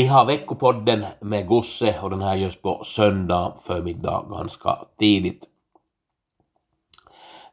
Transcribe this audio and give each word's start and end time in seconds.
Vi 0.00 0.06
har 0.06 0.24
veckopodden 0.24 1.04
med 1.20 1.48
Gusse 1.48 2.00
och 2.02 2.10
den 2.10 2.22
här 2.22 2.34
görs 2.34 2.56
på 2.56 2.84
söndag 2.84 3.54
förmiddag 3.62 4.26
ganska 4.30 4.78
tidigt. 4.98 5.44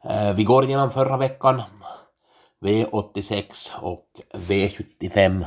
Eh, 0.04 0.34
vi 0.34 0.44
går 0.44 0.64
igenom 0.64 0.90
förra 0.90 1.16
veckan, 1.16 1.62
V86 2.60 3.42
och 3.80 4.06
V75. 4.32 5.44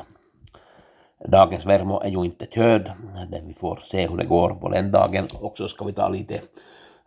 Dagens 1.28 1.66
värmo 1.66 2.00
är 2.00 2.10
ju 2.10 2.26
inte 2.26 2.46
körd, 2.46 2.92
vi 3.48 3.54
får 3.54 3.80
se 3.84 4.08
hur 4.08 4.18
det 4.18 4.26
går 4.26 4.50
på 4.50 4.70
den 4.70 4.92
dagen 4.92 5.28
och 5.40 5.58
så 5.58 5.68
ska 5.68 5.86
vi 5.86 5.94
ta 5.94 6.10
lite 6.10 6.42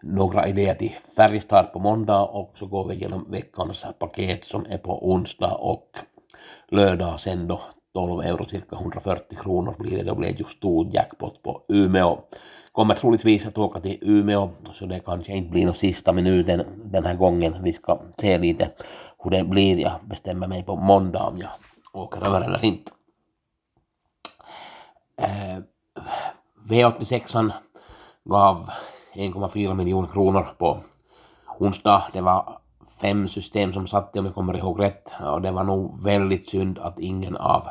några 0.03 0.49
idéer 0.49 0.75
till 0.75 0.95
Färjestad 1.17 1.73
på 1.73 1.79
måndag 1.79 2.23
och 2.23 2.53
så 2.55 2.67
går 2.67 2.89
vi 2.89 2.95
igenom 2.95 3.31
veckans 3.31 3.87
paket 3.99 4.45
som 4.45 4.67
är 4.67 4.79
på 4.79 5.11
onsdag 5.11 5.55
och 5.55 5.89
lördag 6.69 7.21
sen 7.21 7.49
då 7.49 7.61
12 7.95 8.21
euro, 8.23 8.45
cirka 8.49 8.77
140 8.77 9.39
kronor 9.39 9.75
blir 9.79 9.97
det. 9.97 10.03
Då 10.03 10.15
blir 10.15 10.29
det 10.29 10.39
ju 10.39 10.45
stor 10.45 10.87
jackpot 10.95 11.43
på 11.43 11.63
Umeå. 11.69 12.19
Kommer 12.73 12.95
troligtvis 12.95 13.47
att 13.47 13.59
åka 13.59 13.81
till 13.81 13.99
Umeå, 14.03 14.51
så 14.73 14.87
det 14.87 15.01
kanske 15.01 15.33
inte 15.33 15.51
blir 15.51 15.67
någon 15.67 15.75
sista 15.75 16.13
minuten 16.13 16.63
den 16.85 17.05
här 17.05 17.15
gången. 17.15 17.55
Vi 17.63 17.73
ska 17.73 18.01
se 18.19 18.39
lite 18.39 18.71
hur 19.19 19.31
det 19.31 19.45
blir. 19.45 19.79
Jag 19.79 19.93
bestämmer 20.05 20.47
mig 20.47 20.63
på 20.63 20.77
måndag 20.77 21.23
om 21.23 21.39
jag 21.39 21.51
åker 21.93 22.27
över 22.27 22.41
eller 22.41 22.65
inte. 22.65 22.93
Eh, 25.17 25.63
V86 26.69 27.53
gav 28.25 28.71
1,4 29.15 29.75
miljoner 29.75 30.09
kronor 30.09 30.47
på 30.59 30.81
onsdag. 31.59 32.03
Det 32.13 32.21
var 32.21 32.59
fem 33.01 33.29
system 33.29 33.73
som 33.73 33.87
satt 33.87 34.17
om 34.17 34.25
jag 34.25 34.35
kommer 34.35 34.57
ihåg 34.57 34.81
rätt 34.81 35.13
och 35.21 35.43
det 35.43 35.51
var 35.51 35.65
nog 35.65 36.03
väldigt 36.03 36.49
synd 36.49 36.79
att 36.79 37.01
ingen 37.01 37.37
av 37.37 37.69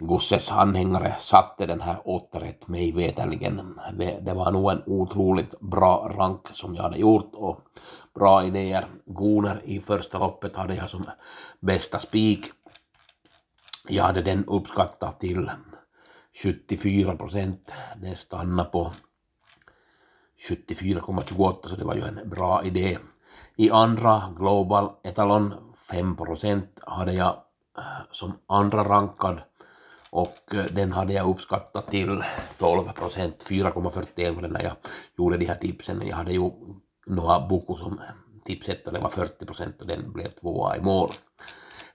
Gusses 0.00 0.50
anhängare 0.50 1.14
satte 1.18 1.66
den 1.66 1.80
här 1.80 2.00
återrätt 2.04 2.68
mig 2.68 2.92
veterligen. 2.92 3.80
Det 4.20 4.34
var 4.34 4.52
nog 4.52 4.70
en 4.70 4.82
otroligt 4.86 5.60
bra 5.60 6.10
rank 6.14 6.40
som 6.52 6.74
jag 6.74 6.82
hade 6.82 6.98
gjort 6.98 7.30
och 7.34 7.60
bra 8.14 8.44
idéer. 8.44 8.86
Goner 9.06 9.60
i 9.64 9.80
första 9.80 10.18
loppet 10.18 10.56
hade 10.56 10.74
jag 10.74 10.90
som 10.90 11.04
bästa 11.60 11.98
spik. 11.98 12.46
Jag 13.88 14.04
hade 14.04 14.22
den 14.22 14.44
uppskattat 14.44 15.20
till 15.20 15.50
74 16.42 17.16
procent. 17.16 17.72
Den 17.96 18.16
stannade 18.16 18.70
på 18.70 18.92
74,28 20.48 21.68
så 21.68 21.76
det 21.76 21.84
var 21.84 21.94
ju 21.94 22.02
en 22.02 22.28
bra 22.28 22.64
idé. 22.64 22.98
I 23.56 23.70
andra 23.70 24.34
Global 24.38 24.90
Etalon 25.02 25.54
5% 25.90 26.62
hade 26.86 27.12
jag 27.12 27.36
eh, 27.78 27.82
som 28.10 28.32
andra 28.46 28.84
rankad 28.84 29.40
och 30.10 30.54
eh, 30.54 30.64
den 30.64 30.92
hade 30.92 31.12
jag 31.12 31.30
uppskattat 31.30 31.90
till 31.90 32.22
12 32.58 32.92
procent, 32.92 33.44
4,41 33.50 34.34
var 34.34 34.42
det 34.42 34.48
när 34.48 34.62
jag 34.62 34.72
gjorde 35.18 35.36
de 35.36 35.46
här 35.46 35.54
tipsen. 35.54 36.02
Jag 36.06 36.16
hade 36.16 36.32
ju 36.32 36.50
några 37.06 37.40
Boko 37.40 37.76
som 37.76 38.00
tipsettare 38.44 39.00
var 39.00 39.08
40 39.08 39.46
procent 39.46 39.80
och 39.80 39.86
den 39.86 40.12
blev 40.12 40.28
tvåa 40.28 40.76
i 40.76 40.80
mål. 40.80 41.10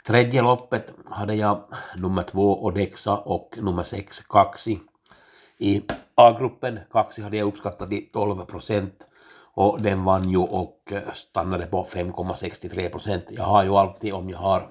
Tredje 0.08 0.42
loppet 0.42 0.94
hade 1.06 1.36
jag 1.36 1.64
nummer 1.96 2.24
två 2.24 2.64
Odexa 2.64 3.18
och 3.18 3.56
nummer 3.58 3.84
sex 3.84 4.20
Kaxi. 4.20 4.80
I 5.58 5.82
A-gruppen 6.16 6.80
Kaxi 6.92 7.22
hade 7.22 7.38
jag 7.38 7.48
uppskattat 7.48 7.90
till 7.90 8.10
12 8.14 8.46
procent 8.46 8.94
och 9.54 9.82
den 9.82 10.04
vann 10.04 10.30
ju 10.30 10.38
och 10.38 10.92
eh, 10.92 11.12
stannade 11.14 11.66
på 11.66 11.84
5,63 11.84 12.90
procent. 12.90 13.26
Jag 13.30 13.44
har 13.44 13.64
ju 13.64 13.70
alltid 13.70 14.14
om 14.14 14.30
jag 14.30 14.38
har 14.38 14.68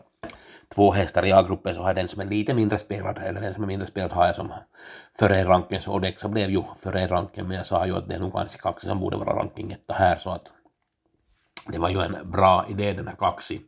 två 0.74 0.92
hästar 0.92 1.26
i 1.26 1.32
A-gruppen 1.32 1.74
så 1.74 1.80
har 1.80 1.88
jag 1.88 1.96
den 1.96 2.08
som 2.08 2.20
är 2.20 2.24
lite 2.24 2.54
mindre 2.54 2.78
spelad, 2.78 3.18
eller 3.18 3.40
den 3.40 3.54
som 3.54 3.62
är 3.62 3.66
mindre 3.66 3.86
spelad 3.86 4.12
har 4.12 4.26
jag 4.26 4.36
som 4.36 4.52
före 5.18 5.44
ranken, 5.44 5.82
så 5.82 5.92
Odexa 5.92 6.28
blev 6.28 6.50
ju 6.50 6.62
före 6.78 7.06
ranken, 7.06 7.48
men 7.48 7.56
jag 7.56 7.66
sa 7.66 7.86
ju 7.86 7.96
att 7.96 8.08
det 8.08 8.14
är 8.14 8.18
nog 8.18 8.32
kanske 8.32 8.58
Kaxi 8.58 8.86
som 8.86 9.00
borde 9.00 9.16
vara 9.16 9.36
ranking 9.36 9.72
etta 9.72 9.94
här, 9.94 10.16
så 10.16 10.30
att 10.30 10.52
det 11.66 11.78
var 11.78 11.88
ju 11.88 12.00
en 12.00 12.30
bra 12.30 12.66
idé 12.68 12.92
den 12.92 13.08
här 13.08 13.16
Kaxi. 13.16 13.60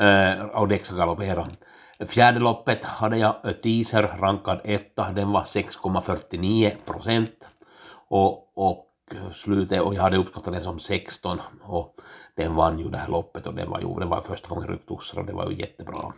Uh, 0.00 0.06
eh, 0.06 0.62
Odexa 0.62 0.96
galopperade. 0.96 1.50
Fjärde 2.06 2.40
loppet 2.40 2.84
hade 2.84 3.18
jag 3.18 3.36
eh, 3.44 3.52
teaser 3.52 4.02
rankad 4.02 4.60
etta, 4.64 5.12
den 5.12 5.32
var 5.32 5.42
6,49 5.42 6.72
procent 6.86 7.46
och, 8.08 8.58
och 8.58 8.91
slutet 9.32 9.82
och 9.82 9.94
jag 9.94 10.02
hade 10.02 10.16
uppskattat 10.16 10.54
den 10.54 10.62
som 10.62 10.78
16 10.78 11.40
och 11.62 11.94
den 12.34 12.54
vann 12.54 12.78
ju 12.78 12.88
det 12.88 12.98
här 12.98 13.08
loppet 13.08 13.46
och 13.46 13.54
den 13.54 13.70
var 13.70 13.80
ju, 13.80 13.94
den 13.98 14.08
var 14.08 14.20
första 14.20 14.48
gången 14.48 14.68
ryckt 14.68 14.90
och 14.90 15.26
det 15.26 15.32
var 15.32 15.50
ju 15.50 15.56
jättebra. 15.56 16.12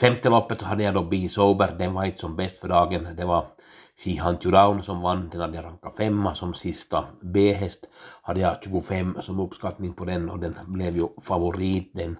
Femte 0.00 0.30
loppet 0.30 0.62
hade 0.62 0.82
jag 0.82 0.94
då 0.94 1.02
Be 1.02 1.28
Sober, 1.28 1.74
den 1.78 1.94
var 1.94 2.04
inte 2.04 2.18
som 2.18 2.36
bäst 2.36 2.58
för 2.58 2.68
dagen, 2.68 3.08
det 3.16 3.24
var 3.24 3.44
She 4.04 4.20
Hunt 4.22 4.44
You 4.44 4.52
Down 4.52 4.82
som 4.82 5.00
vann, 5.00 5.28
den 5.28 5.40
hade 5.40 5.56
jag 5.56 5.64
rankat 5.64 5.96
femma 5.96 6.34
som 6.34 6.54
sista 6.54 7.04
B-häst, 7.22 7.84
hade 8.22 8.40
jag 8.40 8.56
25 8.64 9.16
som 9.20 9.40
uppskattning 9.40 9.92
på 9.92 10.04
den 10.04 10.30
och 10.30 10.38
den 10.38 10.54
blev 10.66 10.96
ju 10.96 11.08
favorit, 11.22 11.90
den 11.94 12.16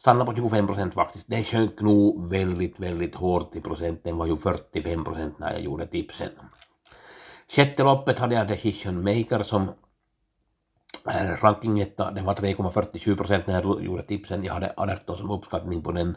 stannade 0.00 0.30
på 0.30 0.36
25 0.36 0.66
procent 0.66 0.94
faktiskt. 0.94 1.28
Den 1.28 1.44
sjönk 1.44 1.80
nog 1.80 2.30
väldigt, 2.30 2.80
väldigt 2.80 3.14
hårt 3.14 3.56
i 3.56 3.60
procent, 3.60 4.00
den 4.04 4.16
var 4.16 4.26
ju 4.26 4.36
45 4.36 5.04
procent 5.04 5.38
när 5.38 5.52
jag 5.52 5.60
gjorde 5.60 5.86
tipsen. 5.86 6.30
Sjätte 7.50 7.82
loppet 7.84 8.18
hade 8.18 8.34
jag 8.34 8.48
Decision 8.48 9.04
Maker 9.04 9.42
som 9.42 9.62
äh, 11.06 11.42
rankingetta, 11.42 12.10
den 12.10 12.24
var 12.24 12.34
3,47 12.34 13.16
procent 13.16 13.46
när 13.46 13.54
jag 13.54 13.84
gjorde 13.84 14.02
tipsen. 14.02 14.44
Jag 14.44 14.54
hade 14.54 14.74
18 14.76 15.16
som 15.16 15.30
uppskattning 15.30 15.82
på 15.82 15.92
den 15.92 16.16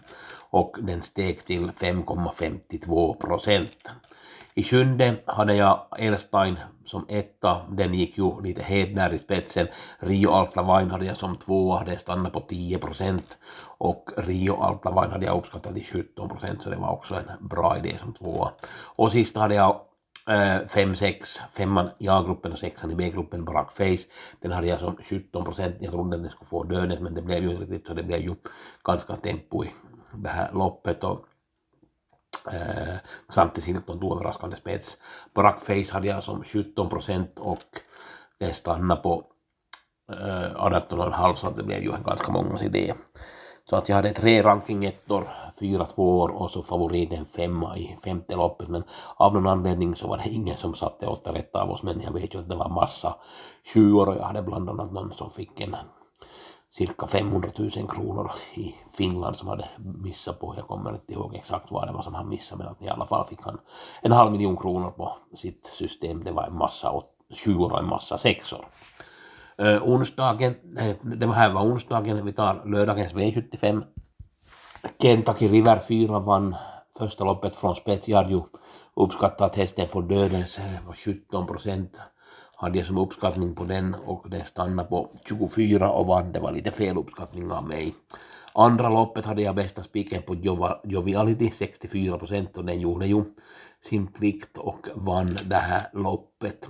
och 0.50 0.76
den 0.82 1.02
steg 1.02 1.46
till 1.46 1.70
5,52 1.70 3.16
procent. 3.16 3.92
I 4.54 4.64
sjunde 4.64 5.16
hade 5.26 5.56
jag 5.56 5.86
Elstein 6.00 6.60
som 6.86 7.06
etta, 7.10 7.62
den 7.70 7.94
gick 7.94 8.18
ju 8.18 8.42
lite 8.42 8.64
het 8.64 8.96
där 8.96 9.14
i 9.14 9.20
spetsen. 9.20 9.68
Rio 10.00 10.30
Altlavine 10.30 10.92
hade 10.92 11.06
jag 11.06 11.18
som 11.18 11.36
tvåa, 11.36 11.84
den 11.84 12.00
stannade 12.00 12.30
på 12.30 12.40
10 12.40 12.78
procent 12.78 13.38
och 13.78 14.10
Rio 14.18 14.56
Altlavine 14.56 15.12
hade 15.12 15.26
jag 15.26 15.38
uppskattat 15.38 15.74
till 15.74 15.86
17 15.86 16.30
procent 16.30 16.64
så 16.64 16.70
det 16.70 16.76
var 16.76 16.92
också 16.92 17.16
en 17.16 17.48
bra 17.48 17.78
idé 17.78 17.98
som 18.02 18.14
tvåa. 18.14 18.52
Och 18.96 19.12
sista 19.12 19.40
hade 19.40 19.56
jag 19.56 19.82
Äh, 20.28 20.68
5-6, 20.68 21.40
femman 21.50 21.90
i 22.00 22.08
A-gruppen 22.08 22.52
och 22.52 22.58
sexan 22.58 22.92
i 22.92 22.96
B-gruppen, 22.96 23.46
Barack 23.46 23.72
Face. 23.72 24.08
Den 24.40 24.52
hade 24.52 24.68
jag 24.68 24.80
som 24.80 24.98
17 25.04 25.44
procent, 25.44 25.76
jag 25.80 25.92
trodde 25.92 26.18
den 26.18 26.30
skulle 26.30 26.50
få 26.50 26.64
döden 26.64 27.04
men 27.04 27.14
det 27.14 27.22
blev 27.22 27.44
ju 27.44 27.52
inte 27.52 27.64
riktigt 27.64 27.88
så 27.88 27.94
det 27.94 28.04
blev 28.04 28.20
ju 28.20 28.36
ganska 28.84 29.16
tempo 29.16 29.64
i 29.64 29.74
det 30.14 30.30
här 30.30 30.52
loppet 30.54 31.04
och 31.04 31.26
äh, 32.52 32.90
eh, 32.90 32.96
samtidigt 33.30 33.70
Hilton 33.70 34.00
tog 34.00 34.16
överraskande 34.16 34.56
spets. 34.56 34.98
Barack 35.34 35.62
Face 35.62 35.94
hade 35.94 36.08
jag 36.08 36.24
som 36.24 36.44
17 36.44 36.90
procent 36.90 37.40
och 37.40 37.82
det 38.38 38.54
stannade 38.54 39.02
på 39.02 39.26
äh, 40.12 40.44
eh, 40.44 40.56
18,5 40.56 41.34
så 41.34 41.50
det 41.50 41.64
blev 41.64 41.84
ju 41.84 41.94
en 41.94 42.04
ganska 42.04 42.32
många 42.32 42.60
idé. 42.60 42.94
Så 43.72 43.78
att 43.78 43.90
jag 43.90 43.96
hade 43.96 44.14
tre 44.14 44.44
rankingettor 44.44 45.28
fyra 45.60 45.86
tvåor 45.86 46.32
och 46.32 46.52
så 46.52 46.64
favoriten 46.64 47.26
femma 47.26 47.78
i 47.78 47.98
femte 48.04 48.36
loppet. 48.36 48.68
Men 48.68 48.84
av 49.16 49.34
någon 49.34 49.48
anledning 49.48 49.96
så 49.96 50.08
var 50.08 50.18
det 50.18 50.30
ingen 50.30 50.58
som 50.58 50.74
satte 50.74 51.08
åtta 51.08 51.34
rätt 51.34 51.56
av 51.56 51.72
oss. 51.72 51.84
Men 51.84 52.02
jag 52.02 52.12
vet 52.12 52.36
ju 52.36 52.40
att 52.40 52.50
det 52.50 52.56
var 52.56 52.70
massa 52.70 53.16
tjuor 53.74 54.10
och 54.10 54.16
jag 54.16 54.24
hade 54.24 54.42
bland 54.42 54.70
annat 54.70 54.92
någon 54.92 55.14
som 55.14 55.30
fick 55.30 55.62
en 55.62 55.76
cirka 56.72 57.08
500 57.08 57.50
000 57.58 57.70
kronor 57.70 58.32
i 58.54 58.76
Finland 58.98 59.36
som 59.36 59.48
hade 59.48 59.70
missat 59.78 60.40
på, 60.40 60.54
jag 60.58 60.68
kommer 60.68 60.92
inte 60.92 61.14
ihåg 61.14 61.36
exakt 61.36 61.72
vad 61.72 61.88
det 61.88 61.94
var 61.94 62.02
som 62.02 62.14
han 62.14 62.30
missade 62.30 62.64
men 62.64 62.72
att 62.72 62.82
i 62.82 62.90
alla 62.90 63.06
fall 63.06 63.26
fick 63.26 63.42
han 63.42 63.60
en 64.02 64.12
halv 64.12 64.32
miljon 64.32 64.58
kronor 64.58 64.92
på 64.92 65.14
sitt 65.36 65.66
system, 65.66 66.24
det 66.24 66.32
var 66.32 66.44
en 66.44 66.58
massa 66.58 67.02
tjuor 67.30 67.74
och 67.74 67.80
en 67.80 67.88
massa 67.90 68.18
sexor 68.18 68.66
eh, 69.62 69.84
onsdagen, 69.84 70.56
det 71.02 71.26
var 71.26 71.34
här 71.34 71.54
var 71.54 71.62
onsdagen, 71.62 72.26
vi 72.26 72.34
tar 72.34 72.66
lördagens 72.66 73.14
V75 73.14 73.84
Kentucky 75.02 75.48
River 75.48 75.80
4 75.80 76.20
vann 76.20 76.56
första 76.98 77.24
loppet 77.24 77.56
från 77.56 77.76
Spetsjarju. 77.76 78.30
Ju 78.30 78.42
uppskattat 78.94 79.42
att 79.42 79.56
hästen 79.56 79.88
får 79.88 80.02
dödens 80.02 80.60
var 80.88 80.94
17 80.94 81.48
procent. 81.48 82.00
hade 82.56 82.78
jag 82.78 82.88
som 82.88 82.98
uppskattning 82.98 83.56
på 83.56 83.64
den 83.64 83.96
och 84.06 84.30
den 84.30 84.46
stannade 84.46 84.90
på 84.90 85.12
24 85.28 85.92
och 85.92 86.08
vann. 86.08 86.32
Det 86.32 86.40
var 86.40 86.52
lite 86.52 86.72
fel 86.72 86.98
uppskattning 86.98 87.52
av 87.52 87.68
mig. 87.68 87.94
Andra 88.54 88.90
loppet 88.90 89.26
hade 89.26 89.42
jag 89.42 89.56
bästa 89.56 89.84
spiken 89.84 90.22
på 90.22 90.36
Joviality, 90.84 91.52
64 91.52 92.18
procent, 92.18 92.58
och 92.58 92.66
den 92.66 92.80
gjorde 92.80 93.06
ju 93.06 93.24
sin 93.82 94.08
plikt 94.08 94.58
och 94.58 94.88
vann 94.96 95.38
det 95.46 95.56
här 95.56 95.90
loppet. 95.94 96.70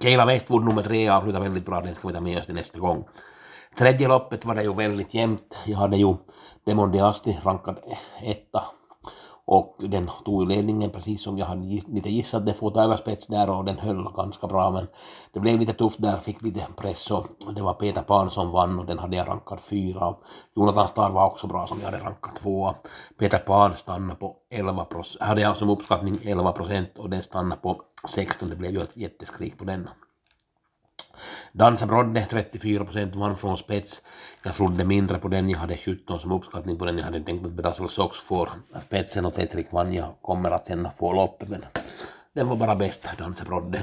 Keila 0.00 0.24
Westwood 0.24 0.64
nummer 0.64 0.82
tre 0.82 1.08
avslutade 1.08 1.44
väldigt 1.44 1.66
bra, 1.66 1.80
den 1.80 1.94
ska 1.94 2.08
vi 2.08 2.14
ta 2.14 2.20
med 2.20 2.38
oss 2.38 2.46
till 2.46 2.54
nästa 2.54 2.78
gång. 2.78 3.04
Tredje 3.78 4.08
loppet 4.08 4.44
var 4.44 4.54
det 4.54 4.62
ju 4.62 4.74
väldigt 4.74 5.14
jämnt. 5.14 5.56
Jag 5.66 5.78
hade 5.78 5.96
ju 5.96 6.16
Demon 6.66 6.92
Deasti 6.92 7.38
rankad 7.44 7.78
etta 8.22 8.64
och 9.46 9.76
den 9.78 10.10
tog 10.24 10.42
ju 10.42 10.48
ledningen 10.48 10.90
precis 10.90 11.22
som 11.22 11.38
jag 11.38 11.46
hade 11.46 11.66
lite 11.86 12.10
gissat. 12.10 12.46
Det 12.46 12.54
får 12.54 12.70
ta 12.70 12.96
där 13.28 13.50
och 13.50 13.64
den 13.64 13.78
höll 13.78 14.12
ganska 14.16 14.46
bra 14.46 14.70
men 14.70 14.86
det 15.32 15.40
blev 15.40 15.60
lite 15.60 15.72
tufft 15.72 16.02
där, 16.02 16.16
fick 16.16 16.42
lite 16.42 16.66
press 16.76 17.10
och 17.10 17.26
det 17.54 17.62
var 17.62 17.74
Peter 17.74 18.02
Pan 18.02 18.30
som 18.30 18.50
vann 18.50 18.78
och 18.78 18.86
den 18.86 18.98
hade 18.98 19.16
jag 19.16 19.28
rankat 19.28 19.60
fyra. 19.60 20.14
Jonathan 20.56 20.88
Star 20.88 21.10
var 21.10 21.26
också 21.26 21.46
bra 21.46 21.66
som 21.66 21.78
jag 21.80 21.90
hade 21.90 22.04
rankat 22.04 22.36
tvåa. 22.36 22.74
Peter 23.18 23.38
Pan 23.38 23.76
stannade 23.76 24.14
på 24.14 24.36
11 24.50 24.84
procent, 24.84 25.22
hade 25.22 25.40
jag 25.40 25.56
som 25.56 25.70
uppskattning 25.70 26.18
11 26.22 26.52
procent 26.52 26.98
och 26.98 27.10
den 27.10 27.22
stannade 27.22 27.60
på 27.60 27.82
16. 28.08 28.50
Det 28.50 28.56
blev 28.56 28.72
ju 28.72 28.82
ett 28.82 28.96
jätteskrik 28.96 29.58
på 29.58 29.64
den. 29.64 29.88
Dansa 31.52 31.86
Brodde 31.86 32.26
34 32.30 32.84
procent 32.84 33.16
vann 33.16 33.36
från 33.36 33.58
spets. 33.58 34.02
Jag 34.42 34.54
trodde 34.54 34.84
mindre 34.84 35.18
på 35.18 35.28
den, 35.28 35.50
jag 35.50 35.58
hade 35.58 35.76
17 35.76 36.20
som 36.20 36.32
uppskattning 36.32 36.78
på 36.78 36.84
den. 36.84 36.98
Jag 36.98 37.04
hade 37.04 37.20
tänkt 37.20 37.46
att 37.46 37.52
Brasil 37.52 37.88
Sox 37.88 38.18
får 38.18 38.50
spetsen 38.86 39.26
och 39.26 39.34
Tetrik 39.34 39.72
vann. 39.72 39.92
Jag 39.92 40.14
kommer 40.22 40.50
att 40.50 40.66
sen 40.66 40.88
få 40.98 41.12
loppet 41.12 41.48
men 41.48 41.64
den 42.32 42.48
var 42.48 42.56
bara 42.56 42.74
bäst, 42.76 43.08
Dansa 43.18 43.44
Brodde. 43.44 43.82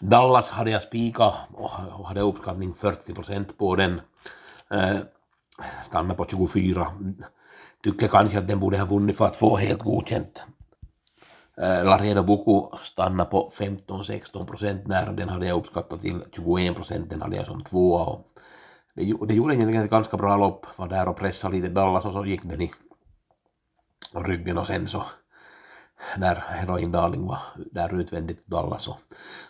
Dallas 0.00 0.50
hade 0.50 0.70
jag 0.70 0.82
spika 0.82 1.34
och 1.52 2.06
hade 2.06 2.20
uppskattning 2.20 2.74
40 2.74 3.14
procent 3.14 3.58
på 3.58 3.76
den. 3.76 4.00
Eh, 4.70 4.78
stannar 4.78 5.84
stannade 5.84 6.14
på 6.14 6.26
24. 6.30 6.86
Tycker 7.84 8.08
kanske 8.08 8.38
att 8.38 8.48
den 8.48 8.60
borde 8.60 8.78
ha 8.78 8.86
vunnit 8.86 9.16
för 9.16 9.24
att 9.24 9.36
få 9.36 9.56
helt 9.56 9.82
godkänt. 9.82 10.42
Eh, 11.60 11.84
Laredo 11.84 12.22
Buku 12.22 12.76
stannade 12.82 13.30
på 13.30 13.50
15-16 13.58 14.46
procent. 14.46 14.86
När 14.86 15.12
den 15.12 15.28
hade 15.28 15.46
jag 15.46 15.58
uppskattat 15.58 16.00
till 16.02 16.24
21 16.32 16.76
procent, 16.76 17.10
den 17.10 17.22
hade 17.22 17.36
jag 17.36 17.46
som 17.46 17.64
tvåa 17.64 18.04
och 18.04 18.26
det, 18.94 19.02
det 19.28 19.34
gjorde 19.34 19.54
egentligen 19.54 19.84
ett 19.84 19.90
ganska 19.90 20.16
bra 20.16 20.36
lopp, 20.36 20.66
var 20.76 20.88
där 20.88 21.08
och 21.08 21.16
pressade 21.16 21.56
lite 21.56 21.68
Dallas 21.68 22.04
och 22.04 22.12
så 22.12 22.24
gick 22.24 22.42
den 22.42 22.60
i 22.60 22.70
ryggen 24.14 24.58
och 24.58 24.66
sen 24.66 24.88
så 24.88 25.04
när 26.16 26.34
Heroin 26.34 26.90
Darling 26.90 27.26
var 27.26 27.38
där 27.56 28.00
utvändigt 28.00 28.46
Dallas 28.46 28.82
så, 28.82 28.98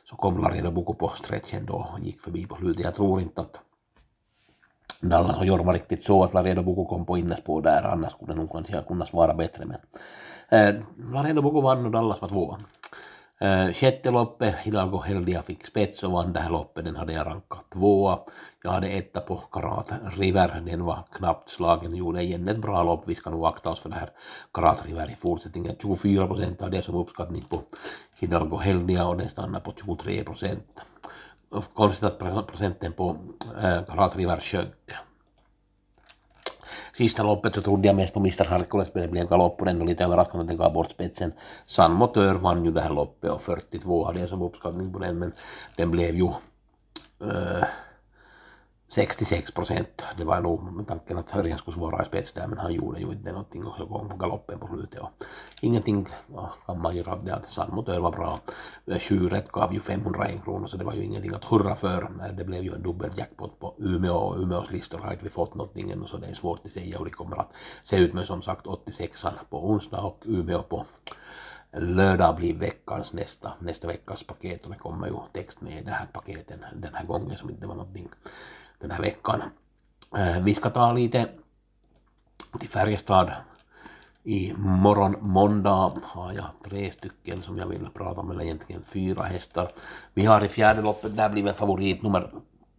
så 0.04 0.16
kom 0.16 0.42
Laredo 0.42 0.70
Buku 0.70 0.94
på 0.94 1.08
stretchen 1.08 1.66
då 1.66 1.90
och 1.92 2.00
gick 2.00 2.20
förbi 2.20 2.46
på 2.46 2.56
slutet. 2.56 2.84
Jag 2.84 2.94
tror 2.94 3.20
inte 3.20 3.40
att 3.40 3.60
Eh, 5.02 5.08
Dallas 5.08 5.36
har 5.36 5.44
Jorma 5.44 5.72
riktigt 5.72 6.04
så 6.04 6.24
att 6.24 6.32
Laredo-Boko 6.32 6.88
kom 6.88 7.06
på 7.06 7.18
innerspår 7.18 7.62
där, 7.62 7.82
annars 7.82 8.12
skulle 8.12 8.32
det 8.32 8.38
nog 8.38 8.52
kanske 8.52 8.82
kunna 8.82 9.06
svara 9.06 9.34
bättre 9.34 9.64
men 9.64 9.78
Eh, 10.48 10.74
Laredo 11.12 11.42
Boko 11.42 11.60
vann 11.60 11.86
och 11.86 11.90
Dallas 11.90 12.22
var 12.22 12.28
tvåa. 12.28 12.58
Eh, 13.40 13.72
sjätte 13.72 14.10
loppet, 14.10 14.54
Hidalgo 14.54 14.98
Heldia 14.98 15.42
fick 15.42 15.66
spets 15.66 16.02
och 16.02 16.12
vann 16.12 16.32
det 16.32 16.40
här 16.40 16.50
loppet, 16.50 16.84
den 16.84 16.96
hade 16.96 17.12
jag 17.12 17.26
rankat 17.26 17.70
tvåa. 17.72 18.18
Jag 18.62 18.70
hade 18.70 18.88
etta 18.88 19.20
på 19.20 19.36
Karat 19.36 19.92
River, 20.16 20.62
den 20.66 20.84
var 20.84 21.04
knappt 21.12 21.48
slagen 21.48 21.92
och 21.92 21.98
gjorde 21.98 22.22
igen 22.22 22.48
ett 22.48 22.58
bra 22.58 22.82
lopp. 22.82 23.02
Vi 23.06 23.14
ska 23.14 23.30
nog 23.30 23.46
akta 23.46 23.70
oss 23.70 23.80
för 23.80 23.88
det 23.88 23.94
här 23.94 24.10
Karat 24.54 24.86
River 24.86 25.10
i 25.10 25.14
fortsättningen. 25.14 25.76
24 25.82 26.26
procent 26.26 26.62
av 26.62 26.70
det 26.70 26.82
som 26.82 26.94
uppskattning 26.94 27.44
på 27.48 27.62
Hidalgo 28.18 28.56
Heldia 28.56 29.06
och 29.06 29.16
den 29.16 29.28
stannar 29.28 29.60
på 29.60 29.72
23 29.80 30.24
procent. 30.24 30.82
Konstigt 31.74 32.04
att 32.04 32.46
procenten 32.46 32.92
på 32.92 33.16
Karat 33.88 34.16
River 34.16 34.40
sjönk. 34.40 34.90
Sista 36.96 37.22
loppet 37.22 37.54
så 37.54 37.62
trodde 37.62 37.86
jag 37.86 37.96
mest 37.96 38.14
på 38.14 38.20
Mr. 38.20 38.44
Hercules, 38.44 38.94
men 38.94 39.02
det 39.02 39.08
blev 39.08 39.28
galopp 39.28 39.60
och 39.60 39.66
den 39.66 39.86
lite 39.86 40.04
överraskande 40.04 40.42
att 40.42 40.48
den 40.48 40.56
gav 40.56 40.72
bort 40.72 40.90
spetsen. 40.90 41.32
San 41.66 41.92
Motör 41.92 42.34
vann 42.34 42.64
ju 42.64 42.70
det 42.70 42.80
här 42.80 42.90
loppet 42.90 43.30
och 43.30 43.42
42 43.42 44.04
hade 44.04 44.20
jag 44.20 44.28
som 44.28 44.42
uppskattning 44.42 44.92
på 44.92 44.98
den, 44.98 45.18
men 45.18 45.32
den 45.76 45.90
blev 45.90 46.14
ju 46.14 46.28
äh, 47.20 47.64
66 48.88 49.50
procent. 49.50 50.02
Det 50.16 50.24
var 50.24 50.40
nog 50.40 50.72
med 50.72 50.86
tanken 50.86 51.18
att 51.18 51.30
Hörjan 51.30 51.58
skulle 51.58 51.76
svara 51.76 52.02
i 52.02 52.06
spets 52.06 52.32
där, 52.32 52.46
men 52.46 52.58
han 52.58 52.72
gjorde 52.72 53.00
ju 53.00 53.06
inte 53.06 53.32
någonting 53.32 53.64
och 53.64 53.76
så 53.76 53.86
kom 53.86 54.08
på 54.08 54.16
galoppen 54.16 54.58
på 54.58 54.66
slutet. 54.66 55.00
Och 55.00 55.10
ingenting 55.60 56.08
ja, 56.34 56.52
kan 56.66 56.80
man 56.80 56.96
göra 56.96 57.16
det 57.16 57.34
att 57.34 57.50
Sandmotör 57.50 58.00
var 58.00 58.12
bra. 58.12 58.40
Sju 59.00 59.28
rätt 59.28 59.52
gav 59.52 59.74
ju 59.74 59.80
501 59.80 60.44
kronor, 60.44 60.66
så 60.66 60.76
det 60.76 60.84
var 60.84 60.94
ju 60.94 61.04
ingenting 61.04 61.34
att 61.34 61.44
hurra 61.44 61.74
för. 61.74 62.10
Det 62.36 62.44
blev 62.44 62.62
ju 62.62 62.74
en 62.74 62.82
dubbel 62.82 63.10
jackpot 63.16 63.58
på 63.58 63.74
Umeå 63.78 64.14
och 64.14 64.40
Umeås 64.40 64.70
listor 64.70 64.98
har 64.98 65.12
inte 65.12 65.24
vi 65.24 65.30
fått 65.30 65.54
någonting 65.54 65.90
ännu, 65.90 66.06
så 66.06 66.16
det 66.16 66.26
är 66.26 66.34
svårt 66.34 66.66
att 66.66 66.72
säga 66.72 66.98
hur 66.98 67.04
det 67.04 67.10
kommer 67.10 67.36
att 67.36 67.52
se 67.84 67.96
ut. 67.96 68.14
Men 68.14 68.26
som 68.26 68.42
sagt 68.42 68.66
86 68.66 69.24
på 69.50 69.70
onsdag 69.70 70.00
och 70.00 70.22
Umeå 70.26 70.62
på 70.62 70.84
lördag 71.72 72.36
blir 72.36 72.54
veckans 72.54 73.12
nästa, 73.12 73.52
nästa 73.60 73.86
veckas 73.86 74.22
paket 74.22 74.64
och 74.64 74.70
det 74.70 74.78
kommer 74.78 75.06
ju 75.06 75.14
text 75.32 75.60
med 75.60 75.78
i 75.78 75.84
det 75.84 75.90
här 75.90 76.06
paketen 76.12 76.64
den 76.74 76.94
här 76.94 77.06
gången 77.06 77.36
som 77.36 77.50
inte 77.50 77.66
var 77.66 77.74
någonting 77.74 78.08
den 78.80 78.90
här 78.90 79.00
veckan. 79.00 79.42
Äh, 80.16 80.40
Vi 80.42 80.54
ska 80.54 80.70
ta 80.70 80.92
lite 80.92 81.28
till 82.60 82.68
Färjestad. 82.68 83.32
I 84.24 84.52
morgon 84.56 85.16
måndag 85.20 85.92
har 86.02 86.32
jag 86.32 86.44
tre 86.64 86.92
stycken 86.92 87.42
som 87.42 87.58
jag 87.58 87.66
vill 87.66 87.88
prata 87.94 88.20
om, 88.20 88.30
eller 88.30 88.44
egentligen 88.44 88.82
fyra 88.88 89.22
hästar. 89.22 89.72
Vi 90.14 90.24
har 90.24 90.44
i 90.44 90.48
fjärde 90.48 90.82
loppet, 90.82 91.16
där 91.16 91.28
blir 91.28 91.42
väl 91.42 91.54
favorit 91.54 92.02
nummer 92.02 92.30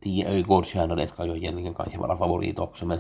10 0.03 0.29
Öjgårdstjärna, 0.29 0.95
den 0.95 1.07
ska 1.07 1.25
ju 1.25 1.38
egentligen 1.38 1.73
kanske 1.73 1.97
vara 1.97 2.17
favorit 2.17 2.59
också, 2.59 2.85
men 2.85 3.00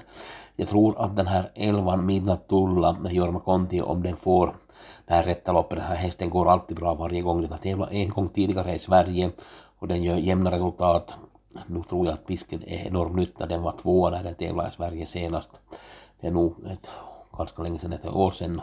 jag 0.55 0.67
tror 0.67 1.01
att 1.01 1.15
den 1.15 1.27
här 1.27 1.51
11 1.55 1.95
Midnatt 1.95 2.47
Tulla 2.47 2.93
med 2.93 3.13
Jorma 3.13 3.39
Konti, 3.39 3.81
om 3.81 4.03
den 4.03 4.15
får 4.15 4.55
det 5.05 5.13
här 5.13 5.23
rätta 5.23 5.51
loppet, 5.51 5.77
den 5.77 5.87
här 5.87 5.95
hästen 5.95 6.29
går 6.29 6.49
alltid 6.51 6.77
bra 6.77 6.93
varje 6.93 7.21
gång, 7.21 7.41
den 7.41 7.51
har 7.51 7.57
tävlat 7.57 7.91
en 7.91 8.09
gång 8.09 8.27
tidigare 8.27 8.75
i 8.75 8.79
Sverige 8.79 9.31
och 9.79 9.87
den 9.87 10.03
gör 10.03 10.15
jämna 10.15 10.51
resultat 10.51 11.13
nu 11.67 11.83
tror 11.83 12.05
jag 12.05 12.13
att 12.13 12.25
pisken 12.27 12.63
är 12.63 12.87
enorm 12.87 13.15
nytta. 13.15 13.45
Den 13.45 13.61
var 13.61 13.71
tvåa 13.71 14.09
när 14.09 14.23
den 14.23 14.35
tävlade 14.35 14.69
i 14.69 14.71
Sverige 14.71 15.05
senast. 15.05 15.49
Det 16.21 16.27
är 16.27 16.31
nog 16.31 16.55
ett, 16.71 16.89
ganska 17.37 17.63
länge 17.63 17.79
sedan, 17.79 17.93
ett 17.93 18.05
år 18.05 18.31
sedan. 18.31 18.61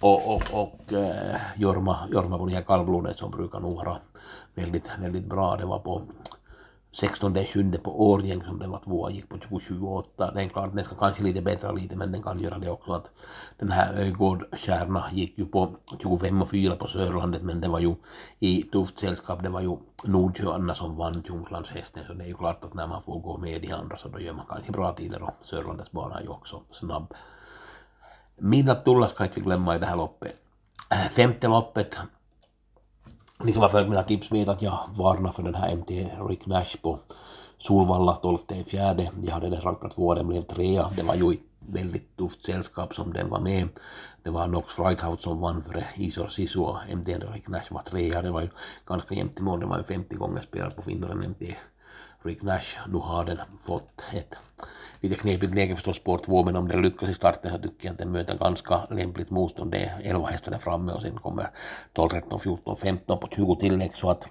Och, 0.00 0.34
och, 0.34 0.42
och 0.52 0.92
äh, 0.92 1.36
Jorma, 1.56 2.08
Jorma 2.12 2.38
på 2.38 2.46
det 2.46 2.54
här 2.54 2.62
kallblodet 2.62 3.18
som 3.18 3.30
brukar 3.30 3.60
nog 3.60 3.76
vara 3.76 3.98
väldigt, 4.54 4.90
väldigt 4.98 5.24
bra. 5.24 5.56
Det 5.56 5.66
var 5.66 5.78
på 5.78 6.02
16 6.96 7.44
sjunde 7.44 7.78
på 7.78 8.10
Årgäng 8.10 8.42
som 8.44 8.58
den 8.58 8.70
var 8.70 8.78
tvåa, 8.78 9.10
gick 9.10 9.28
på 9.28 9.36
27,8. 9.36 10.34
Den 10.34 10.44
är 10.44 10.48
klart, 10.48 10.74
den 10.74 10.84
ska 10.84 10.94
kanske 10.96 11.22
lite 11.22 11.42
bättre 11.42 11.72
lite, 11.72 11.96
men 11.96 12.12
den 12.12 12.22
kan 12.22 12.40
göra 12.40 12.58
det 12.58 12.70
också 12.70 12.92
att 12.92 13.10
den 13.58 13.70
här 13.70 13.94
Öjgårdstjärna 13.94 15.04
gick 15.12 15.38
ju 15.38 15.46
på 15.46 15.76
25 16.02 16.42
och 16.42 16.50
4 16.50 16.76
på 16.76 16.88
Sörlandet, 16.88 17.42
men 17.42 17.60
det 17.60 17.68
var 17.68 17.80
ju 17.80 17.94
i 18.38 18.62
tufft 18.62 19.00
sällskap, 19.00 19.42
det 19.42 19.48
var 19.48 19.60
ju 19.60 19.76
Nordsjö 20.04 20.52
Anna 20.52 20.74
som 20.74 20.96
vann 20.96 21.22
Tjunglandshästen, 21.22 22.02
så 22.06 22.12
det 22.12 22.24
är 22.24 22.28
ju 22.28 22.34
klart 22.34 22.64
att 22.64 22.74
när 22.74 22.86
man 22.86 23.02
får 23.02 23.20
gå 23.20 23.36
med 23.36 23.64
i 23.64 23.72
andra 23.72 23.96
så 23.96 24.08
då 24.08 24.20
gör 24.20 24.32
man 24.32 24.46
kanske 24.48 24.72
bra 24.72 24.92
tider 24.92 25.22
och 25.22 25.34
Sörlandets 25.42 25.92
bana 25.92 26.18
är 26.18 26.22
ju 26.22 26.28
också 26.28 26.60
snabb. 26.70 27.14
Midnatt 28.36 28.84
Tulla 28.84 29.08
ska 29.08 29.24
inte 29.24 29.40
glömma 29.40 29.76
i 29.76 29.78
det 29.78 29.86
här 29.86 29.96
loppet. 29.96 30.32
Äh, 30.90 31.10
femte 31.10 31.48
loppet 31.48 31.98
ni 33.44 33.52
som 33.52 33.62
har 33.62 33.68
följt 33.68 33.88
mina 33.88 34.02
tips 34.02 34.32
vet 34.32 34.48
att 34.48 34.62
jag 34.62 34.78
varnar 34.94 35.32
för 35.32 35.42
den 35.42 35.54
här 35.54 35.76
MT 35.76 35.90
Rick 36.28 36.46
Nash 36.46 36.76
på 36.82 36.98
Solvalla 37.58 38.16
12 38.16 38.38
fjärde. 38.66 39.10
Jag 39.22 39.32
hade 39.32 39.50
den 39.50 39.60
rankat 39.60 39.94
två, 39.94 40.14
den 40.14 40.28
blev 40.28 40.42
trea. 40.42 40.90
Det 40.96 41.02
var 41.02 41.14
ju 41.14 41.32
ett 41.32 41.40
väldigt 41.58 42.16
tufft 42.16 42.44
sällskap 42.44 42.94
som 42.94 43.12
den 43.12 43.30
var 43.30 43.40
med. 43.40 43.68
Det 44.22 44.30
var 44.30 44.46
Nox 44.46 44.74
Frighthout 44.74 45.22
som 45.22 45.40
vann 45.40 45.62
före 45.62 45.86
Isor 45.96 46.28
Sisu 46.28 46.60
och 46.60 46.76
MT 46.96 47.08
Rick 47.08 47.48
Nash 47.48 47.70
var 47.70 47.80
trea. 47.80 48.22
Det 48.22 48.30
var 48.30 48.40
ju 48.40 48.48
ganska 48.86 49.14
jämnt 49.14 49.38
i 49.38 49.42
mål. 49.42 49.60
Det 49.60 49.66
var 49.66 49.78
ju 49.78 49.84
50 49.84 50.16
gånger 50.16 50.40
spelat 50.40 50.76
på 50.76 50.82
vinnaren 50.82 51.18
MT 51.30 51.56
Rick 52.22 52.42
Nash. 52.42 52.78
Nu 52.88 52.98
har 52.98 53.24
den 53.24 53.38
fått 53.66 54.02
ett 54.12 54.38
lite 55.00 55.14
knepigt 55.14 55.54
läge 55.54 55.74
förstås 55.74 55.96
spår 55.96 56.18
2, 56.18 56.44
men 56.44 56.56
om 56.56 56.68
den 56.68 56.82
lyckas 56.82 57.08
i 57.08 57.14
starten 57.14 57.52
så 57.52 57.58
tycker 57.58 57.86
jag 57.86 57.92
att 57.92 57.98
den 57.98 58.12
möter 58.12 58.38
ganska 58.38 58.86
lämpligt 58.90 59.30
motstånd. 59.30 59.70
Det 59.70 59.78
är 59.78 60.00
11 60.04 60.26
hästar 60.26 60.52
där 60.52 60.58
framme 60.58 60.92
och 60.92 61.02
sen 61.02 61.18
kommer 61.18 61.50
12, 61.92 62.08
13, 62.08 62.40
14, 62.40 62.76
15 62.76 63.18
på 63.18 63.28
20 63.28 63.56
tillägg 63.56 63.96
så 63.96 64.10
att 64.10 64.26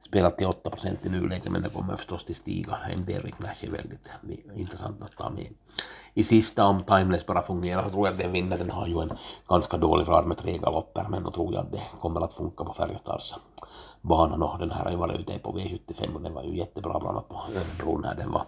spelat 0.00 0.38
till 0.38 0.46
8 0.46 0.70
procent 0.70 1.06
i 1.06 1.08
nuläget 1.08 1.50
men 1.50 1.62
det 1.62 1.68
kommer 1.68 1.96
förstås 1.96 2.24
till 2.24 2.34
stiga. 2.34 2.78
MD 2.96 3.12
del 3.12 3.34
Nash 3.38 3.64
är 3.64 3.70
väldigt 3.70 4.08
intressant 4.54 5.02
att 5.02 5.16
ta 5.16 5.30
med. 5.30 5.48
I 6.14 6.24
sista 6.24 6.64
om 6.64 6.82
Timeless 6.82 7.26
bara 7.26 7.42
fungerar 7.42 7.82
så 7.82 7.90
tror 7.90 8.06
jag 8.06 8.12
att 8.12 8.20
den 8.20 8.32
vinner. 8.32 8.58
Den 8.58 8.70
har 8.70 8.86
ju 8.86 9.00
en 9.00 9.12
ganska 9.48 9.76
dålig 9.76 10.08
rad 10.08 10.26
med 10.26 10.38
tre 10.38 10.58
galopper 10.58 11.06
men 11.10 11.22
då 11.22 11.30
tror 11.30 11.54
jag 11.54 11.64
att 11.64 11.72
det 11.72 11.82
kommer 12.00 12.20
att 12.20 12.32
funka 12.32 12.64
på 12.64 12.72
Färjestads 12.72 13.34
banan 14.02 14.42
och 14.42 14.58
den 14.58 14.70
här 14.70 14.84
har 14.84 14.90
ju 14.90 14.96
varit 14.96 15.20
ute 15.20 15.38
på 15.38 15.52
V75 15.52 16.14
och 16.14 16.22
den 16.22 16.34
var 16.34 16.42
ju 16.42 16.56
jättebra 16.56 16.98
bland 17.00 17.16
annat 17.16 17.28
på 17.28 17.34
Örebro 17.34 17.98
när 17.98 18.14
den 18.14 18.32
var 18.32 18.42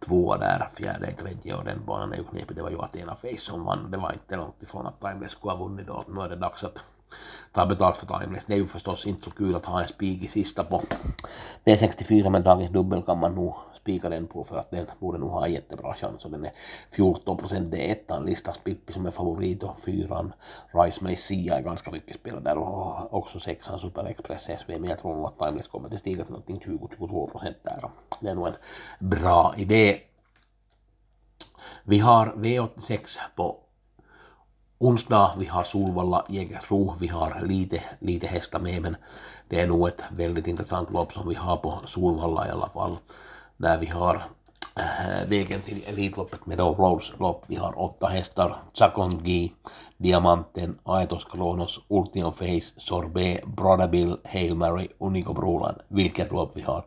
tvåa 0.00 0.38
där, 0.38 0.68
fjärde 0.74 1.12
tredje 1.12 1.54
och 1.54 1.64
den 1.64 1.84
banan 1.84 2.12
är 2.12 2.16
ju 2.16 2.24
knepig. 2.24 2.56
Det 2.56 2.62
var 2.62 2.70
ju 2.70 2.82
Athena 2.82 3.14
Face 3.14 3.38
som 3.38 3.64
vann. 3.64 3.90
Det 3.90 3.96
var 3.96 4.12
inte 4.12 4.36
långt 4.36 4.62
ifrån 4.62 4.86
att 4.86 5.00
Timeless 5.00 5.32
skulle 5.32 5.52
ha 5.52 5.64
vunnit 5.64 5.86
då. 5.86 6.04
Nu 6.08 6.20
är 6.20 6.28
det 6.28 6.36
dags 6.36 6.64
att 6.64 6.78
ta 7.52 7.66
betalt 7.66 7.96
för 7.96 8.06
Timeless. 8.06 8.44
Det 8.46 8.54
är 8.54 8.58
ju 8.58 8.66
förstås 8.66 9.06
inte 9.06 9.24
så 9.24 9.30
kul 9.30 9.54
att 9.54 9.66
ha 9.66 9.82
en 9.82 9.88
spik 9.88 10.22
i 10.22 10.26
sista 10.26 10.64
på 10.64 10.82
V64 11.64 12.30
men 12.30 12.42
dagens 12.42 12.70
dubbel 12.70 13.02
kan 13.02 13.18
man 13.18 13.34
nog 13.34 13.54
spika 13.76 14.08
den 14.08 14.26
på 14.26 14.44
för 14.44 14.56
att 14.56 14.70
den 14.70 14.86
borde 14.98 15.18
nog 15.18 15.30
ha 15.30 15.48
jättebra 15.48 15.94
chans 15.94 16.24
och 16.24 16.30
den 16.30 16.44
är 16.44 16.52
14 16.90 17.36
procent. 17.36 17.70
Det 17.70 17.88
är 17.88 17.92
ettan 17.92 18.26
listas 18.26 18.58
Pippi 18.58 18.92
som 18.92 19.06
är 19.06 19.10
favorit 19.10 19.62
och 19.62 19.78
fyran 19.80 20.32
Rice 20.72 21.04
Messia 21.04 21.58
är 21.58 21.62
ganska 21.62 21.90
mycket 21.90 22.16
spelare 22.16 22.42
där 22.42 22.58
och 22.58 23.14
också 23.14 23.40
sexan 23.40 23.78
Super 23.78 24.04
Express 24.04 24.42
SV 24.42 24.78
men 24.78 24.90
jag 24.90 24.98
tror 24.98 25.14
nog 25.14 25.26
att 25.26 25.38
Timeless 25.38 25.68
kommer 25.68 25.94
att 25.94 25.98
stiga 25.98 26.24
till 26.24 26.32
någonting 26.32 26.60
20-22 26.60 27.30
procent 27.30 27.56
där. 27.62 27.80
Det 28.20 28.28
är 28.28 28.34
nog 28.34 28.46
en 28.46 28.54
bra 28.98 29.54
idé. 29.56 30.00
Vi 31.84 31.98
har 31.98 32.26
V86 32.26 33.18
på 33.36 33.65
onsdag, 34.78 35.34
vi 35.38 35.46
har 35.46 35.64
Solvalla, 35.64 36.24
Jägersro, 36.28 36.94
vi 37.00 37.06
har 37.06 37.42
lite, 37.42 37.82
lite 37.98 38.26
hästar 38.26 38.58
med 38.58 38.82
men 38.82 38.96
det 39.48 39.60
är 39.60 39.66
nog 39.66 39.88
ett 39.88 40.02
väldigt 40.10 40.46
intressant 40.46 40.90
lopp 40.90 41.12
som 41.12 41.28
vi 41.28 41.34
har 41.34 41.56
på 41.56 41.78
Solvalla 41.86 42.48
i 42.48 42.50
alla 42.50 42.68
fall. 42.68 42.96
Där 43.56 43.78
vi 43.78 43.86
har 43.86 44.14
äh, 44.76 45.28
vägen 45.28 45.60
till 45.60 45.84
Elitloppet 45.86 46.46
med 46.46 46.58
Roads 46.58 47.12
lopp. 47.18 47.44
Vi 47.46 47.56
har 47.56 47.80
åtta 47.80 48.06
hästar, 48.06 48.56
G, 49.22 49.48
Diamanten, 49.96 50.78
Aetos 50.82 51.24
Kronos, 51.24 51.80
Ultion 51.88 52.32
Face, 52.32 52.72
Sorbet, 52.76 53.46
Brother 53.46 53.88
Bill, 53.88 54.16
Hail 54.24 54.54
Mary, 54.54 54.88
Unico 54.98 55.32
Broland. 55.32 55.76
Vilket 55.88 56.32
lopp 56.32 56.50
vi 56.54 56.62
har. 56.62 56.84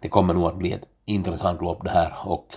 Det 0.00 0.08
kommer 0.08 0.34
nog 0.34 0.46
att 0.46 0.58
bli 0.58 0.72
ett 0.72 0.84
intressant 1.04 1.62
lopp 1.62 1.84
det 1.84 1.90
här 1.90 2.14
och 2.24 2.56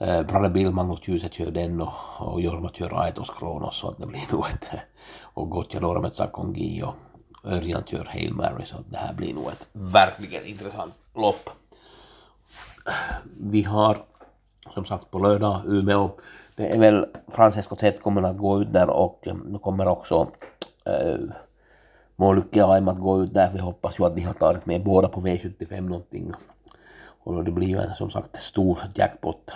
eh, 0.00 0.22
Brother 0.22 0.48
Bill, 0.48 0.70
Magnus 0.70 1.08
Djuse 1.08 1.28
kör 1.28 1.50
den 1.50 1.80
och, 1.80 1.92
och 2.18 2.40
Jorma 2.40 2.70
kör 2.74 3.02
Aetos 3.02 3.30
Kronos 3.38 3.76
så 3.76 3.88
att 3.88 3.98
det 3.98 4.06
blir 4.06 4.32
nog 4.32 4.46
ett 4.46 4.74
eh, 4.74 4.80
och 5.22 5.50
Gotja 5.50 6.00
med 6.00 6.32
Kongi 6.32 6.82
och 6.82 6.94
Örjan 7.44 7.82
kör 7.86 8.04
Hail 8.04 8.32
Mary 8.32 8.64
så 8.64 8.76
att 8.76 8.90
det 8.90 8.98
här 8.98 9.14
blir 9.14 9.34
nog 9.34 9.48
ett 9.48 9.68
verkligen 9.72 10.46
intressant 10.46 10.94
lopp 11.14 11.50
vi 13.40 13.62
har 13.62 13.98
som 14.74 14.84
sagt 14.84 15.10
på 15.10 15.18
lördag 15.18 15.62
Umeå. 15.66 16.10
Det 16.56 16.68
är 16.68 16.78
väl 16.78 17.06
Francesco 17.28 17.76
Zet 17.76 18.02
kommer 18.02 18.22
att 18.22 18.38
gå 18.38 18.62
ut 18.62 18.72
där 18.72 18.90
och 18.90 19.26
eh, 19.26 19.36
nu 19.46 19.58
kommer 19.58 19.88
också 19.88 20.30
eh, 20.84 20.94
äh, 20.94 21.18
Molucci 22.16 22.60
och 22.60 22.76
att 22.76 22.98
gå 22.98 23.22
ut 23.22 23.34
där. 23.34 23.50
Vi 23.52 23.58
hoppas 23.58 24.00
ju 24.00 24.04
att 24.04 24.16
de 24.16 24.22
har 24.22 24.32
tagit 24.32 24.66
med 24.66 24.84
båda 24.84 25.08
på 25.08 25.20
V75 25.20 25.80
någonting. 25.80 26.32
Och 27.22 27.44
det 27.44 27.50
blir 27.50 27.68
ju 27.68 27.78
en 27.78 27.94
som 27.94 28.10
sagt 28.10 28.42
stor 28.42 28.78
jackpot. 28.94 29.50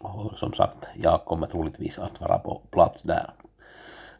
Och 0.00 0.38
som 0.38 0.52
sagt, 0.52 0.86
jag 0.94 1.24
kommer 1.24 1.46
troligtvis 1.46 1.98
att 1.98 2.20
vara 2.20 2.38
på 2.38 2.60
plats 2.70 3.02
där. 3.02 3.30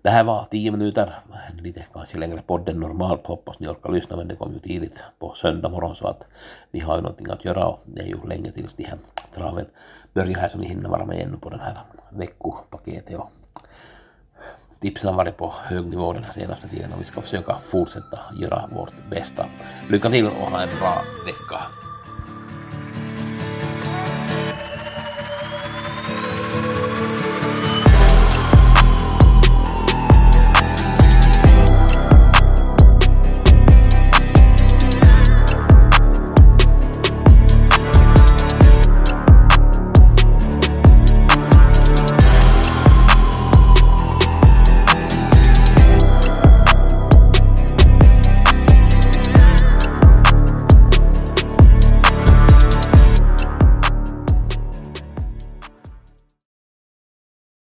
Det 0.02 0.11
här 0.11 0.25
var 0.25 0.45
tio 0.45 0.71
minuter, 0.71 1.14
lite 1.59 1.87
kanske 1.92 2.18
längre 2.18 2.42
podd 2.47 2.68
än 2.68 2.80
normalt, 2.80 3.26
hoppas 3.26 3.59
ni 3.59 3.68
orkar 3.68 3.92
lyssna 3.92 4.16
men 4.16 4.28
det 4.28 4.37
kom 4.37 4.52
ju 4.52 4.59
tidigt 4.59 5.04
på 5.18 5.35
söndag 5.35 5.68
morgon 5.68 5.97
så 5.97 6.06
att 6.06 6.26
ni 6.71 6.80
har 6.80 6.97
ju 6.97 7.02
någonting 7.02 7.30
att 7.30 7.45
göra 7.45 7.66
och 7.66 7.80
det 7.85 8.00
är 8.00 8.06
ju 8.06 8.26
länge 8.26 8.52
tills 8.52 8.75
de 8.75 8.85
här 8.85 8.99
traven 9.35 9.66
börjar 10.12 10.38
här 10.38 10.49
så 10.49 10.59
ni 10.59 10.68
hinner 10.68 10.88
vara 10.88 11.04
med 11.04 11.21
ännu 11.21 11.37
på 11.37 11.50
den 11.50 11.61
här 11.61 11.78
veckopaketet 12.11 13.18
och 13.18 13.30
tipsen 14.80 15.11
har 15.11 15.16
varit 15.16 15.37
på 15.37 15.54
hög 15.62 15.87
nivå 15.87 16.12
den 16.12 16.25
här 16.25 16.33
senaste 16.33 16.68
tiden 16.68 16.92
och 16.92 17.00
vi 17.00 17.04
ska 17.04 17.21
försöka 17.21 17.54
fortsätta 17.54 18.18
göra 18.40 18.68
vårt 18.73 19.11
bästa. 19.11 19.47
Lycka 19.90 20.11
till 20.11 20.26
och 20.26 20.33
ha 20.33 20.62
en 20.62 20.68
bra 20.80 21.02
vecka! 21.26 21.85